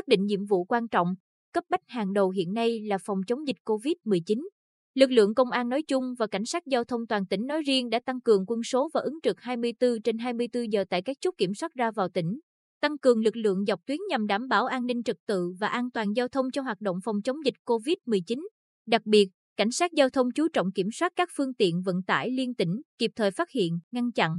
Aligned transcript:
xác 0.00 0.08
định 0.08 0.26
nhiệm 0.26 0.46
vụ 0.46 0.64
quan 0.64 0.88
trọng, 0.88 1.14
cấp 1.52 1.64
bách 1.68 1.80
hàng 1.86 2.12
đầu 2.12 2.30
hiện 2.30 2.54
nay 2.54 2.80
là 2.80 2.98
phòng 2.98 3.18
chống 3.26 3.46
dịch 3.46 3.56
COVID-19. 3.64 4.48
Lực 4.94 5.10
lượng 5.10 5.34
công 5.34 5.50
an 5.50 5.68
nói 5.68 5.82
chung 5.82 6.14
và 6.18 6.26
cảnh 6.26 6.44
sát 6.44 6.62
giao 6.66 6.84
thông 6.84 7.06
toàn 7.06 7.26
tỉnh 7.26 7.46
nói 7.46 7.62
riêng 7.62 7.90
đã 7.90 8.00
tăng 8.06 8.20
cường 8.20 8.44
quân 8.46 8.62
số 8.62 8.90
và 8.94 9.00
ứng 9.00 9.18
trực 9.22 9.40
24 9.40 10.02
trên 10.04 10.18
24 10.18 10.72
giờ 10.72 10.84
tại 10.90 11.02
các 11.02 11.16
chốt 11.20 11.34
kiểm 11.38 11.54
soát 11.54 11.74
ra 11.74 11.90
vào 11.90 12.08
tỉnh, 12.08 12.40
tăng 12.80 12.98
cường 12.98 13.24
lực 13.24 13.36
lượng 13.36 13.64
dọc 13.64 13.80
tuyến 13.86 13.98
nhằm 14.08 14.26
đảm 14.26 14.48
bảo 14.48 14.66
an 14.66 14.86
ninh 14.86 15.02
trật 15.02 15.16
tự 15.26 15.52
và 15.60 15.68
an 15.68 15.90
toàn 15.90 16.12
giao 16.16 16.28
thông 16.28 16.50
cho 16.50 16.62
hoạt 16.62 16.80
động 16.80 16.96
phòng 17.04 17.22
chống 17.22 17.36
dịch 17.44 17.54
COVID-19. 17.66 18.46
Đặc 18.86 19.02
biệt, 19.04 19.28
cảnh 19.56 19.70
sát 19.70 19.92
giao 19.92 20.10
thông 20.10 20.26
chú 20.34 20.48
trọng 20.48 20.72
kiểm 20.72 20.88
soát 20.92 21.12
các 21.16 21.28
phương 21.36 21.54
tiện 21.54 21.82
vận 21.82 22.02
tải 22.02 22.30
liên 22.30 22.54
tỉnh, 22.54 22.82
kịp 22.98 23.10
thời 23.16 23.30
phát 23.30 23.50
hiện, 23.50 23.78
ngăn 23.92 24.12
chặn, 24.12 24.30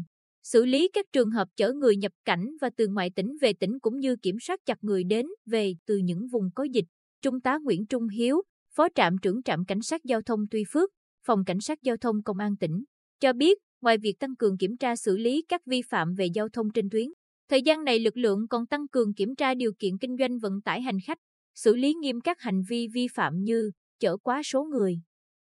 xử 0.44 0.66
lý 0.66 0.90
các 0.94 1.06
trường 1.14 1.32
hợp 1.32 1.48
chở 1.56 1.74
người 1.74 1.96
nhập 1.96 2.12
cảnh 2.26 2.46
và 2.62 2.70
từ 2.78 2.88
ngoại 2.88 3.10
tỉnh 3.16 3.38
về 3.42 3.54
tỉnh 3.54 3.80
cũng 3.80 4.00
như 4.00 4.16
kiểm 4.16 4.36
soát 4.42 4.60
chặt 4.66 4.78
người 4.84 5.04
đến 5.04 5.26
về 5.46 5.74
từ 5.86 5.98
những 5.98 6.28
vùng 6.28 6.50
có 6.56 6.64
dịch. 6.64 6.86
Trung 7.22 7.42
tá 7.42 7.58
Nguyễn 7.64 7.86
Trung 7.86 8.08
Hiếu, 8.08 8.42
Phó 8.76 8.88
trạm 8.96 9.18
trưởng 9.22 9.44
trạm 9.44 9.66
cảnh 9.66 9.82
sát 9.82 10.02
giao 10.04 10.22
thông 10.22 10.40
Tuy 10.52 10.64
Phước, 10.72 10.90
phòng 11.26 11.44
cảnh 11.46 11.60
sát 11.60 11.82
giao 11.82 11.98
thông 11.98 12.24
công 12.24 12.38
an 12.38 12.58
tỉnh, 12.58 12.84
cho 13.20 13.34
biết, 13.34 13.58
ngoài 13.82 13.98
việc 13.98 14.20
tăng 14.20 14.36
cường 14.36 14.58
kiểm 14.58 14.78
tra 14.78 14.96
xử 14.96 15.18
lý 15.18 15.44
các 15.50 15.62
vi 15.66 15.82
phạm 15.90 16.14
về 16.14 16.26
giao 16.26 16.50
thông 16.50 16.72
trên 16.74 16.90
tuyến, 16.90 17.08
thời 17.50 17.62
gian 17.62 17.84
này 17.84 18.00
lực 18.00 18.18
lượng 18.18 18.48
còn 18.50 18.66
tăng 18.66 18.88
cường 18.88 19.14
kiểm 19.14 19.36
tra 19.36 19.54
điều 19.54 19.72
kiện 19.80 19.98
kinh 19.98 20.16
doanh 20.20 20.40
vận 20.40 20.62
tải 20.62 20.82
hành 20.82 20.98
khách, 21.06 21.18
xử 21.56 21.76
lý 21.76 21.94
nghiêm 21.94 22.22
các 22.22 22.40
hành 22.40 22.62
vi 22.70 22.88
vi 22.94 23.08
phạm 23.16 23.44
như 23.44 23.72
chở 24.00 24.18
quá 24.18 24.42
số 24.44 24.64
người, 24.64 25.02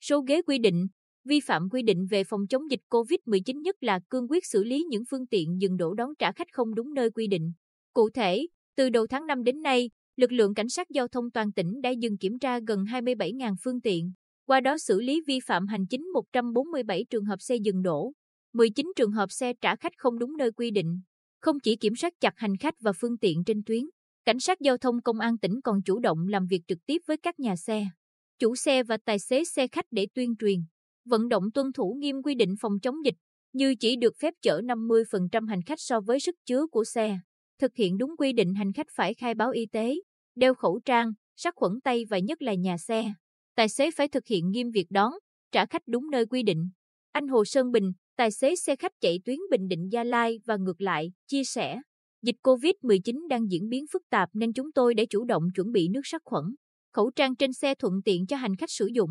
số 0.00 0.20
ghế 0.20 0.42
quy 0.42 0.58
định, 0.58 0.86
vi 1.24 1.40
phạm 1.40 1.68
quy 1.70 1.82
định 1.82 2.06
về 2.10 2.24
phòng 2.24 2.46
chống 2.46 2.70
dịch 2.70 2.80
COVID-19 2.88 3.60
nhất 3.60 3.76
là 3.80 4.00
cương 4.10 4.30
quyết 4.30 4.46
xử 4.46 4.64
lý 4.64 4.84
những 4.88 5.02
phương 5.10 5.26
tiện 5.26 5.60
dừng 5.60 5.76
đổ 5.76 5.94
đón 5.94 6.08
trả 6.18 6.32
khách 6.32 6.52
không 6.52 6.74
đúng 6.74 6.94
nơi 6.94 7.10
quy 7.10 7.26
định. 7.26 7.52
Cụ 7.92 8.10
thể, 8.10 8.46
từ 8.76 8.90
đầu 8.90 9.06
tháng 9.06 9.26
5 9.26 9.44
đến 9.44 9.62
nay, 9.62 9.90
lực 10.16 10.32
lượng 10.32 10.54
cảnh 10.54 10.68
sát 10.68 10.90
giao 10.90 11.08
thông 11.08 11.30
toàn 11.30 11.52
tỉnh 11.52 11.80
đã 11.80 11.90
dừng 11.90 12.18
kiểm 12.18 12.38
tra 12.38 12.58
gần 12.66 12.84
27.000 12.84 13.54
phương 13.64 13.80
tiện, 13.80 14.12
qua 14.46 14.60
đó 14.60 14.78
xử 14.78 15.00
lý 15.00 15.20
vi 15.26 15.38
phạm 15.46 15.66
hành 15.66 15.86
chính 15.90 16.12
147 16.12 17.04
trường 17.10 17.24
hợp 17.24 17.36
xe 17.40 17.56
dừng 17.56 17.82
đổ, 17.82 18.12
19 18.52 18.92
trường 18.96 19.12
hợp 19.12 19.26
xe 19.32 19.52
trả 19.60 19.76
khách 19.76 19.92
không 19.96 20.18
đúng 20.18 20.36
nơi 20.36 20.52
quy 20.52 20.70
định. 20.70 21.00
Không 21.40 21.60
chỉ 21.60 21.76
kiểm 21.76 21.96
soát 21.96 22.12
chặt 22.20 22.32
hành 22.36 22.56
khách 22.56 22.74
và 22.80 22.92
phương 22.92 23.18
tiện 23.18 23.44
trên 23.44 23.62
tuyến, 23.66 23.82
cảnh 24.24 24.40
sát 24.40 24.60
giao 24.60 24.78
thông 24.78 25.02
công 25.02 25.18
an 25.18 25.38
tỉnh 25.38 25.60
còn 25.64 25.82
chủ 25.82 25.98
động 25.98 26.28
làm 26.28 26.46
việc 26.46 26.60
trực 26.68 26.78
tiếp 26.86 27.02
với 27.06 27.16
các 27.16 27.40
nhà 27.40 27.56
xe, 27.56 27.86
chủ 28.38 28.56
xe 28.56 28.82
và 28.82 28.96
tài 29.04 29.18
xế 29.18 29.44
xe 29.44 29.66
khách 29.68 29.84
để 29.90 30.06
tuyên 30.14 30.34
truyền, 30.38 30.60
vận 31.10 31.28
động 31.28 31.50
tuân 31.54 31.72
thủ 31.72 31.96
nghiêm 31.98 32.22
quy 32.22 32.34
định 32.34 32.54
phòng 32.60 32.80
chống 32.82 33.04
dịch, 33.04 33.14
như 33.52 33.74
chỉ 33.80 33.96
được 33.96 34.14
phép 34.18 34.34
chở 34.42 34.60
50% 34.60 35.48
hành 35.48 35.62
khách 35.62 35.80
so 35.80 36.00
với 36.00 36.20
sức 36.20 36.34
chứa 36.46 36.66
của 36.66 36.84
xe. 36.84 37.18
Thực 37.60 37.76
hiện 37.76 37.98
đúng 37.98 38.10
quy 38.18 38.32
định 38.32 38.54
hành 38.54 38.72
khách 38.72 38.86
phải 38.94 39.14
khai 39.14 39.34
báo 39.34 39.50
y 39.50 39.66
tế, 39.66 39.94
đeo 40.34 40.54
khẩu 40.54 40.80
trang, 40.84 41.12
sát 41.36 41.54
khuẩn 41.56 41.80
tay 41.84 42.04
và 42.10 42.18
nhất 42.18 42.42
là 42.42 42.54
nhà 42.54 42.78
xe. 42.78 43.12
Tài 43.54 43.68
xế 43.68 43.90
phải 43.90 44.08
thực 44.08 44.26
hiện 44.26 44.50
nghiêm 44.50 44.70
việc 44.70 44.86
đón, 44.90 45.12
trả 45.52 45.66
khách 45.66 45.82
đúng 45.86 46.10
nơi 46.10 46.26
quy 46.26 46.42
định. 46.42 46.68
Anh 47.12 47.28
Hồ 47.28 47.44
Sơn 47.44 47.72
Bình, 47.72 47.92
tài 48.16 48.30
xế 48.30 48.56
xe 48.56 48.76
khách 48.76 48.92
chạy 49.00 49.18
tuyến 49.24 49.38
Bình 49.50 49.68
Định 49.68 49.88
Gia 49.92 50.04
Lai 50.04 50.38
và 50.46 50.56
ngược 50.56 50.80
lại, 50.80 51.12
chia 51.26 51.44
sẻ. 51.44 51.80
Dịch 52.22 52.36
COVID-19 52.42 53.28
đang 53.28 53.50
diễn 53.50 53.68
biến 53.68 53.84
phức 53.92 54.02
tạp 54.10 54.28
nên 54.32 54.52
chúng 54.52 54.72
tôi 54.72 54.94
đã 54.94 55.04
chủ 55.10 55.24
động 55.24 55.42
chuẩn 55.54 55.72
bị 55.72 55.88
nước 55.88 56.00
sát 56.04 56.22
khuẩn, 56.24 56.44
khẩu 56.92 57.10
trang 57.10 57.36
trên 57.36 57.52
xe 57.52 57.74
thuận 57.74 57.94
tiện 58.04 58.26
cho 58.26 58.36
hành 58.36 58.56
khách 58.56 58.70
sử 58.70 58.86
dụng. 58.86 59.10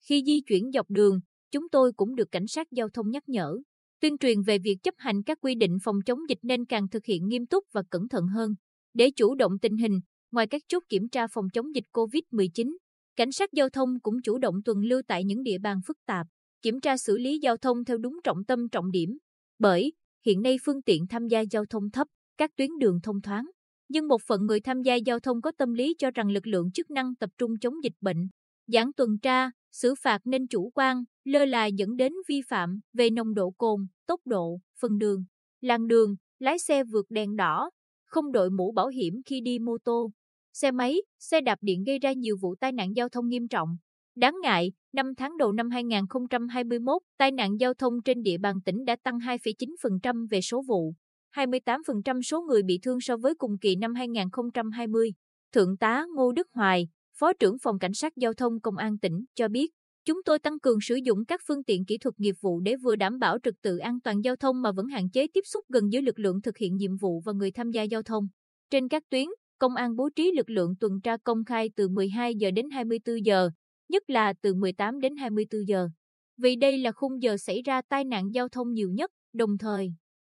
Khi 0.00 0.22
di 0.26 0.40
chuyển 0.40 0.70
dọc 0.72 0.90
đường, 0.90 1.20
chúng 1.50 1.68
tôi 1.68 1.92
cũng 1.92 2.14
được 2.14 2.30
cảnh 2.30 2.46
sát 2.46 2.66
giao 2.70 2.88
thông 2.88 3.10
nhắc 3.10 3.28
nhở, 3.28 3.58
tuyên 4.00 4.18
truyền 4.18 4.42
về 4.42 4.58
việc 4.58 4.76
chấp 4.82 4.94
hành 4.98 5.22
các 5.22 5.38
quy 5.40 5.54
định 5.54 5.78
phòng 5.82 5.96
chống 6.06 6.18
dịch 6.28 6.38
nên 6.42 6.64
càng 6.64 6.88
thực 6.88 7.04
hiện 7.04 7.28
nghiêm 7.28 7.46
túc 7.46 7.64
và 7.72 7.82
cẩn 7.90 8.08
thận 8.08 8.26
hơn. 8.26 8.54
Để 8.94 9.10
chủ 9.10 9.34
động 9.34 9.58
tình 9.58 9.76
hình, 9.76 10.00
ngoài 10.32 10.46
các 10.46 10.62
chốt 10.68 10.82
kiểm 10.88 11.08
tra 11.08 11.26
phòng 11.26 11.48
chống 11.52 11.74
dịch 11.74 11.84
COVID-19, 11.92 12.76
cảnh 13.16 13.32
sát 13.32 13.52
giao 13.52 13.68
thông 13.68 14.00
cũng 14.00 14.22
chủ 14.22 14.38
động 14.38 14.54
tuần 14.64 14.84
lưu 14.84 15.02
tại 15.06 15.24
những 15.24 15.42
địa 15.42 15.58
bàn 15.58 15.80
phức 15.86 15.96
tạp, 16.06 16.26
kiểm 16.62 16.80
tra 16.80 16.96
xử 16.96 17.18
lý 17.18 17.38
giao 17.38 17.56
thông 17.56 17.84
theo 17.84 17.98
đúng 17.98 18.20
trọng 18.24 18.44
tâm 18.44 18.68
trọng 18.68 18.90
điểm. 18.90 19.18
Bởi, 19.58 19.92
hiện 20.26 20.42
nay 20.42 20.56
phương 20.64 20.82
tiện 20.82 21.06
tham 21.06 21.26
gia 21.28 21.40
giao 21.40 21.64
thông 21.66 21.90
thấp, 21.90 22.08
các 22.36 22.50
tuyến 22.56 22.78
đường 22.78 23.00
thông 23.02 23.20
thoáng. 23.20 23.46
Nhưng 23.88 24.08
một 24.08 24.22
phần 24.22 24.46
người 24.46 24.60
tham 24.60 24.82
gia 24.82 24.94
giao 24.94 25.20
thông 25.20 25.40
có 25.40 25.52
tâm 25.58 25.72
lý 25.72 25.94
cho 25.98 26.10
rằng 26.10 26.30
lực 26.30 26.46
lượng 26.46 26.72
chức 26.72 26.90
năng 26.90 27.14
tập 27.14 27.30
trung 27.38 27.58
chống 27.60 27.74
dịch 27.84 27.92
bệnh, 28.00 28.28
giãn 28.66 28.92
tuần 28.96 29.18
tra, 29.18 29.50
xử 29.72 29.94
phạt 30.02 30.20
nên 30.24 30.46
chủ 30.46 30.70
quan, 30.74 31.04
lơ 31.24 31.44
là 31.44 31.66
dẫn 31.66 31.96
đến 31.96 32.12
vi 32.28 32.40
phạm 32.48 32.80
về 32.92 33.10
nồng 33.10 33.34
độ 33.34 33.50
cồn, 33.50 33.86
tốc 34.06 34.20
độ, 34.24 34.60
phần 34.80 34.98
đường, 34.98 35.24
làn 35.60 35.86
đường, 35.86 36.16
lái 36.38 36.58
xe 36.58 36.84
vượt 36.84 37.06
đèn 37.10 37.36
đỏ, 37.36 37.70
không 38.04 38.32
đội 38.32 38.50
mũ 38.50 38.72
bảo 38.72 38.88
hiểm 38.88 39.14
khi 39.26 39.40
đi 39.40 39.58
mô 39.58 39.78
tô, 39.84 40.10
xe 40.52 40.70
máy, 40.70 40.96
xe 41.18 41.40
đạp 41.40 41.58
điện 41.60 41.84
gây 41.84 41.98
ra 41.98 42.12
nhiều 42.12 42.36
vụ 42.40 42.54
tai 42.60 42.72
nạn 42.72 42.96
giao 42.96 43.08
thông 43.08 43.28
nghiêm 43.28 43.48
trọng. 43.48 43.68
Đáng 44.16 44.34
ngại, 44.42 44.72
năm 44.92 45.14
tháng 45.16 45.36
đầu 45.36 45.52
năm 45.52 45.70
2021, 45.70 47.02
tai 47.18 47.30
nạn 47.30 47.60
giao 47.60 47.74
thông 47.74 48.02
trên 48.04 48.22
địa 48.22 48.38
bàn 48.38 48.56
tỉnh 48.64 48.84
đã 48.84 48.96
tăng 49.02 49.18
2,9% 49.18 50.26
về 50.30 50.40
số 50.40 50.62
vụ, 50.68 50.94
28% 51.36 52.22
số 52.22 52.42
người 52.42 52.62
bị 52.62 52.78
thương 52.82 53.00
so 53.00 53.16
với 53.16 53.34
cùng 53.34 53.58
kỳ 53.58 53.76
năm 53.76 53.94
2020. 53.94 55.12
Thượng 55.52 55.76
tá 55.76 56.04
Ngô 56.14 56.32
Đức 56.32 56.48
Hoài, 56.52 56.88
Phó 57.20 57.32
trưởng 57.32 57.56
phòng 57.62 57.78
Cảnh 57.78 57.94
sát 57.94 58.12
Giao 58.16 58.34
thông 58.34 58.60
Công 58.60 58.76
an 58.76 58.98
tỉnh, 58.98 59.24
cho 59.34 59.48
biết, 59.48 59.70
chúng 60.04 60.22
tôi 60.24 60.38
tăng 60.38 60.58
cường 60.58 60.78
sử 60.82 60.94
dụng 60.94 61.24
các 61.28 61.40
phương 61.48 61.64
tiện 61.64 61.84
kỹ 61.84 61.98
thuật 61.98 62.14
nghiệp 62.18 62.34
vụ 62.40 62.60
để 62.60 62.76
vừa 62.76 62.96
đảm 62.96 63.18
bảo 63.18 63.38
trật 63.42 63.54
tự 63.62 63.78
an 63.78 64.00
toàn 64.00 64.20
giao 64.24 64.36
thông 64.36 64.62
mà 64.62 64.72
vẫn 64.72 64.86
hạn 64.86 65.10
chế 65.10 65.26
tiếp 65.34 65.40
xúc 65.44 65.64
gần 65.68 65.92
giữa 65.92 66.00
lực 66.00 66.18
lượng 66.18 66.42
thực 66.42 66.56
hiện 66.56 66.76
nhiệm 66.76 66.96
vụ 66.96 67.20
và 67.20 67.32
người 67.32 67.50
tham 67.50 67.70
gia 67.70 67.82
giao 67.82 68.02
thông. 68.02 68.28
Trên 68.70 68.88
các 68.88 69.02
tuyến, 69.10 69.26
công 69.58 69.74
an 69.74 69.96
bố 69.96 70.08
trí 70.16 70.32
lực 70.36 70.50
lượng 70.50 70.74
tuần 70.80 71.00
tra 71.00 71.16
công 71.24 71.44
khai 71.44 71.70
từ 71.76 71.88
12 71.88 72.34
giờ 72.34 72.50
đến 72.50 72.70
24 72.70 73.24
giờ, 73.24 73.50
nhất 73.88 74.10
là 74.10 74.32
từ 74.42 74.54
18 74.54 75.00
đến 75.00 75.16
24 75.16 75.68
giờ. 75.68 75.88
Vì 76.36 76.56
đây 76.56 76.78
là 76.78 76.92
khung 76.92 77.22
giờ 77.22 77.36
xảy 77.36 77.62
ra 77.62 77.82
tai 77.88 78.04
nạn 78.04 78.30
giao 78.34 78.48
thông 78.48 78.72
nhiều 78.72 78.90
nhất, 78.90 79.10
đồng 79.32 79.58
thời 79.58 79.92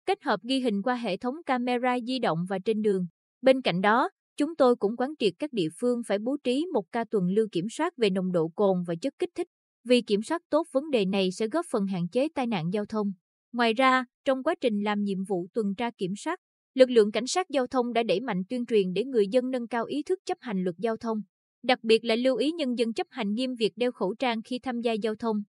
kết 0.05 0.23
hợp 0.23 0.39
ghi 0.44 0.59
hình 0.59 0.81
qua 0.81 0.95
hệ 0.95 1.17
thống 1.17 1.35
camera 1.45 1.97
di 2.07 2.19
động 2.19 2.45
và 2.50 2.59
trên 2.65 2.81
đường. 2.81 3.05
Bên 3.41 3.61
cạnh 3.61 3.81
đó, 3.81 4.09
chúng 4.38 4.55
tôi 4.55 4.75
cũng 4.75 4.97
quán 4.97 5.13
triệt 5.19 5.33
các 5.39 5.53
địa 5.53 5.69
phương 5.79 6.01
phải 6.07 6.19
bố 6.19 6.38
trí 6.44 6.66
một 6.73 6.91
ca 6.91 7.03
tuần 7.11 7.27
lưu 7.29 7.47
kiểm 7.51 7.66
soát 7.69 7.97
về 7.97 8.09
nồng 8.09 8.31
độ 8.31 8.47
cồn 8.55 8.83
và 8.88 8.95
chất 9.01 9.13
kích 9.19 9.29
thích. 9.35 9.47
Vì 9.83 10.01
kiểm 10.01 10.23
soát 10.23 10.41
tốt 10.49 10.67
vấn 10.71 10.89
đề 10.89 11.05
này 11.05 11.31
sẽ 11.31 11.47
góp 11.47 11.66
phần 11.71 11.85
hạn 11.88 12.07
chế 12.07 12.27
tai 12.35 12.47
nạn 12.47 12.69
giao 12.73 12.85
thông. 12.85 13.11
Ngoài 13.53 13.73
ra, 13.73 14.05
trong 14.25 14.44
quá 14.44 14.55
trình 14.61 14.83
làm 14.83 15.03
nhiệm 15.03 15.23
vụ 15.23 15.47
tuần 15.53 15.75
tra 15.75 15.91
kiểm 15.97 16.13
soát, 16.17 16.39
lực 16.73 16.89
lượng 16.89 17.11
cảnh 17.11 17.27
sát 17.27 17.49
giao 17.49 17.67
thông 17.67 17.94
đã 17.94 18.03
đẩy 18.03 18.19
mạnh 18.19 18.44
tuyên 18.49 18.66
truyền 18.66 18.94
để 18.94 19.05
người 19.05 19.27
dân 19.27 19.51
nâng 19.51 19.67
cao 19.67 19.85
ý 19.85 20.03
thức 20.03 20.19
chấp 20.25 20.38
hành 20.41 20.63
luật 20.63 20.75
giao 20.77 20.97
thông. 20.97 21.21
Đặc 21.63 21.79
biệt 21.83 22.05
là 22.05 22.15
lưu 22.15 22.35
ý 22.35 22.51
nhân 22.51 22.77
dân 22.77 22.94
chấp 22.94 23.07
hành 23.09 23.33
nghiêm 23.33 23.55
việc 23.55 23.73
đeo 23.75 23.91
khẩu 23.91 24.15
trang 24.19 24.41
khi 24.41 24.59
tham 24.59 24.81
gia 24.81 24.94
giao 24.94 25.15
thông. 25.15 25.44